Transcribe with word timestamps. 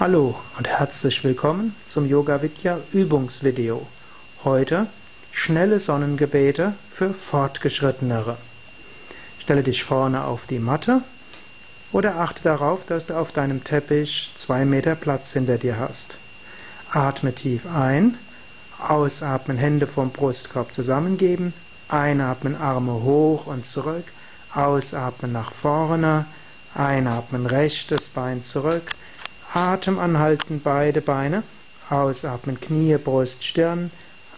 Hallo 0.00 0.36
und 0.56 0.68
herzlich 0.68 1.24
willkommen 1.24 1.74
zum 1.88 2.06
Yoga 2.08 2.40
Vidya 2.40 2.78
Übungsvideo. 2.92 3.84
Heute 4.44 4.86
schnelle 5.32 5.80
Sonnengebete 5.80 6.74
für 6.94 7.14
Fortgeschrittenere. 7.14 8.36
Stelle 9.40 9.64
dich 9.64 9.82
vorne 9.82 10.22
auf 10.22 10.46
die 10.46 10.60
Matte 10.60 11.02
oder 11.90 12.14
achte 12.20 12.44
darauf, 12.44 12.86
dass 12.86 13.06
du 13.06 13.16
auf 13.16 13.32
deinem 13.32 13.64
Teppich 13.64 14.30
zwei 14.36 14.64
Meter 14.64 14.94
Platz 14.94 15.32
hinter 15.32 15.58
dir 15.58 15.80
hast. 15.80 16.16
Atme 16.92 17.34
tief 17.34 17.66
ein, 17.66 18.18
ausatmen, 18.78 19.56
Hände 19.56 19.88
vom 19.88 20.10
Brustkorb 20.10 20.74
zusammengeben, 20.74 21.52
einatmen, 21.88 22.54
Arme 22.54 23.02
hoch 23.02 23.48
und 23.48 23.66
zurück, 23.66 24.04
ausatmen 24.54 25.32
nach 25.32 25.50
vorne, 25.54 26.26
einatmen, 26.72 27.46
rechtes 27.46 28.10
Bein 28.10 28.44
zurück, 28.44 28.92
Atem 29.52 29.98
anhalten, 29.98 30.60
beide 30.62 31.00
Beine. 31.00 31.42
Ausatmen, 31.88 32.60
Knie, 32.60 32.96
Brust, 32.98 33.42
Stirn. 33.42 33.90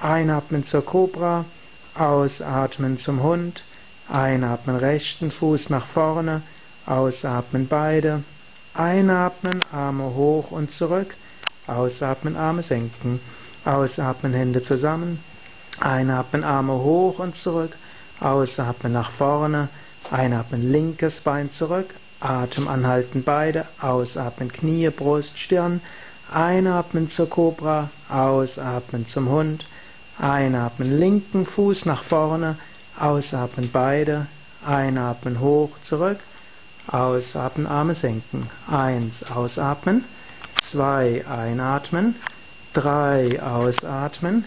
Einatmen 0.00 0.64
zur 0.64 0.84
Kobra. 0.84 1.44
Ausatmen 1.94 2.98
zum 2.98 3.22
Hund. 3.22 3.62
Einatmen, 4.08 4.76
rechten 4.76 5.30
Fuß 5.30 5.70
nach 5.70 5.86
vorne. 5.86 6.42
Ausatmen, 6.86 7.68
beide. 7.68 8.24
Einatmen, 8.74 9.60
Arme 9.72 10.14
hoch 10.14 10.50
und 10.50 10.72
zurück. 10.72 11.14
Ausatmen, 11.66 12.36
Arme 12.36 12.62
senken. 12.62 13.20
Ausatmen, 13.64 14.32
Hände 14.32 14.62
zusammen. 14.62 15.22
Einatmen, 15.80 16.44
Arme 16.44 16.72
hoch 16.74 17.18
und 17.18 17.36
zurück. 17.36 17.76
Ausatmen 18.20 18.92
nach 18.92 19.10
vorne. 19.12 19.68
Einatmen, 20.10 20.70
linkes 20.72 21.20
Bein 21.20 21.52
zurück. 21.52 21.94
Atem 22.24 22.68
anhalten 22.68 23.22
beide, 23.22 23.66
ausatmen 23.80 24.50
Knie, 24.50 24.88
Brust, 24.90 25.38
Stirn, 25.38 25.80
einatmen 26.32 27.10
zur 27.10 27.28
Kobra, 27.28 27.90
ausatmen 28.08 29.06
zum 29.06 29.28
Hund, 29.28 29.66
einatmen 30.18 30.98
linken 30.98 31.44
Fuß 31.44 31.84
nach 31.84 32.02
vorne, 32.04 32.56
ausatmen 32.98 33.70
beide, 33.70 34.26
einatmen 34.66 35.40
hoch, 35.40 35.70
zurück, 35.82 36.18
ausatmen 36.86 37.66
Arme 37.66 37.94
senken, 37.94 38.48
eins 38.70 39.22
ausatmen, 39.30 40.04
zwei 40.62 41.26
einatmen, 41.26 42.16
drei 42.72 43.42
ausatmen, 43.42 44.44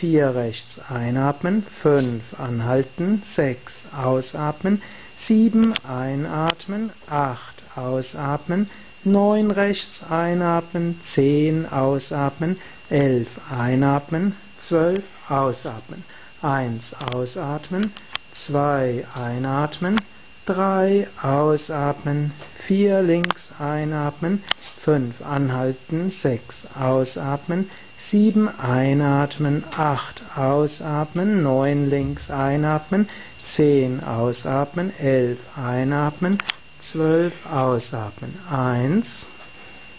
vier 0.00 0.34
rechts 0.34 0.80
einatmen, 0.88 1.66
fünf 1.82 2.22
anhalten, 2.40 3.22
sechs 3.36 3.84
ausatmen, 3.94 4.80
sieben 5.18 5.74
einatmen, 5.84 6.90
acht 7.06 7.62
ausatmen, 7.76 8.70
neun 9.04 9.50
rechts 9.50 10.02
einatmen, 10.08 10.98
zehn 11.04 11.70
ausatmen, 11.70 12.58
elf 12.88 13.28
einatmen, 13.50 14.34
zwölf 14.62 15.04
ausatmen, 15.28 16.02
eins 16.40 16.94
ausatmen, 17.12 17.92
zwei 18.34 19.04
einatmen, 19.14 20.00
drei 20.46 21.08
ausatmen, 21.22 22.32
vier 22.66 23.02
links 23.02 23.50
einatmen, 23.58 24.42
fünf 24.82 25.22
anhalten, 25.22 26.10
sechs 26.10 26.66
ausatmen, 26.78 27.70
sieben 27.98 28.48
einatmen, 28.48 29.64
acht 29.76 30.22
ausatmen, 30.36 31.42
neun 31.42 31.88
links 31.90 32.30
einatmen, 32.30 33.08
10 33.46 34.04
ausatmen, 34.04 34.92
11 34.98 35.38
einatmen, 35.56 36.38
12 36.84 37.32
ausatmen. 37.46 38.34
1, 38.50 39.26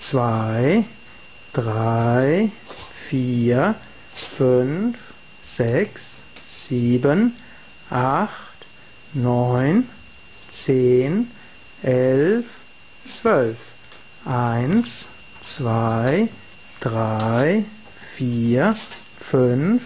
2, 0.02 0.86
3, 1.54 2.52
4, 3.10 3.76
5, 4.38 4.98
6, 5.58 6.02
7, 6.70 7.36
8, 7.90 8.30
9, 9.14 9.90
10, 10.66 11.32
11, 11.84 12.46
12. 13.22 13.58
1, 14.26 15.08
2, 15.58 16.30
3, 16.82 17.66
4, 18.18 18.76
5, 19.32 19.82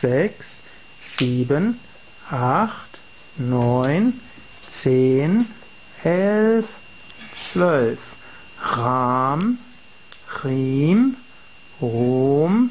6, 0.00 0.60
7, 1.18 1.80
8, 2.30 3.00
neun, 3.36 4.20
zehn, 4.82 5.46
elf, 6.04 6.66
zwölf. 7.52 7.98
Ram, 8.60 9.58
Riem, 10.42 11.16
Rom, 11.80 12.70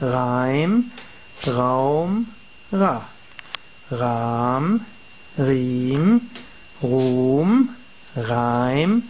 Reim, 0.00 0.90
Raum, 1.44 2.26
Ra. 2.72 3.08
Ram, 3.90 4.80
Riem, 5.38 6.30
Ruhm, 6.82 7.68
Reim, 8.16 9.02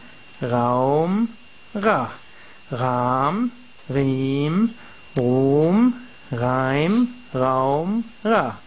Raum, 0.43 1.29
Ra. 1.75 2.11
Ram, 2.71 3.53
Riem, 3.89 4.75
Ruhm, 5.17 5.95
Reim, 6.31 7.25
Raum, 7.33 8.05
Ra. 8.23 8.61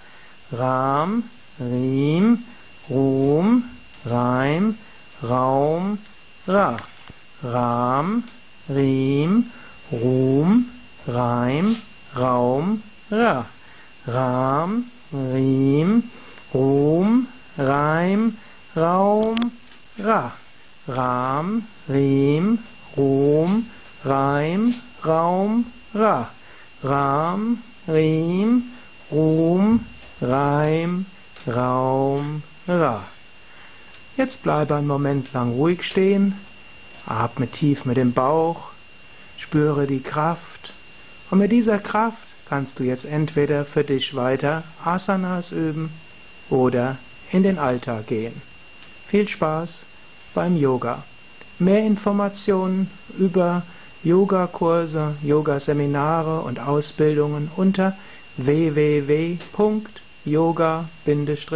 Ram, 0.52 1.30
Riem, 1.60 2.44
Ruhm, 2.90 3.64
Reim, 4.04 4.78
Raum, 5.22 6.00
Ra. 6.48 6.80
Ram, 7.44 8.24
Riem, 8.68 9.52
Ruhm, 9.92 10.66
Reim, 11.06 11.78
Raum, 12.16 12.82
Ra. 13.12 13.46
Ram, 14.08 14.92
Riem, 15.14 16.10
Ruhm, 16.52 17.28
Reim, 17.58 18.38
Raum, 18.76 19.52
Ra. 20.00 20.49
Ram, 20.90 21.68
Riem, 21.88 22.60
Ruhm, 22.98 23.68
Reim, 24.04 24.74
Raum, 25.06 25.66
Ra. 25.94 26.32
Ram, 26.84 27.62
Riem, 27.88 28.72
Ruhm, 29.12 29.86
Reim, 30.22 31.06
Raum, 31.48 32.42
Ra. 32.68 33.04
Jetzt 34.18 34.42
bleibe 34.42 34.76
einen 34.76 34.88
Moment 34.88 35.32
lang 35.32 35.52
ruhig 35.52 35.84
stehen, 35.84 36.36
atme 37.06 37.48
tief 37.48 37.86
mit 37.86 37.98
dem 37.98 38.14
Bauch, 38.14 38.72
spüre 39.38 39.88
die 39.88 40.02
Kraft 40.02 40.74
und 41.30 41.40
mit 41.40 41.52
dieser 41.52 41.80
Kraft 41.80 42.18
kannst 42.48 42.80
du 42.80 42.84
jetzt 42.84 43.06
entweder 43.06 43.64
für 43.64 43.84
dich 43.84 44.16
weiter 44.16 44.64
Asanas 44.84 45.52
üben 45.52 45.92
oder 46.50 46.98
in 47.32 47.44
den 47.44 47.60
Alltag 47.60 48.08
gehen. 48.08 48.42
Viel 49.08 49.28
Spaß 49.28 49.70
beim 50.34 50.56
Yoga. 50.56 51.04
Mehr 51.60 51.86
Informationen 51.86 52.90
über 53.18 53.64
Yogakurse, 54.04 55.16
Yogaseminare 55.22 56.42
und 56.42 56.60
Ausbildungen 56.60 57.52
unter 57.56 57.96
www 58.38 59.38
yoga-vidya.de 60.26 61.50